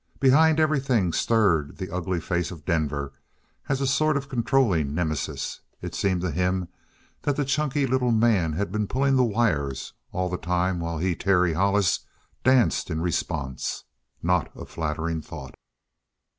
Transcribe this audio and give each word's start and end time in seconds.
Behind 0.19 0.59
everything 0.59 1.13
stirred 1.13 1.77
the 1.77 1.93
ugly 1.93 2.19
face 2.19 2.49
of 2.49 2.65
Denver 2.65 3.13
as 3.69 3.81
a 3.81 3.85
sort 3.85 4.17
of 4.17 4.29
controlling 4.29 4.95
nemesis. 4.95 5.59
It 5.79 5.93
seemed 5.93 6.21
to 6.21 6.31
him 6.31 6.69
that 7.21 7.35
the 7.35 7.45
chunky 7.45 7.85
little 7.85 8.11
man 8.11 8.53
had 8.53 8.71
been 8.71 8.87
pulling 8.87 9.15
the 9.15 9.23
wires 9.23 9.93
all 10.11 10.27
the 10.27 10.39
time 10.39 10.79
while 10.79 10.97
he, 10.97 11.13
Terry 11.13 11.53
Hollis, 11.53 11.99
danced 12.43 12.89
in 12.89 12.99
response. 12.99 13.83
Not 14.23 14.49
a 14.55 14.65
flattering 14.65 15.21
thought. 15.21 15.53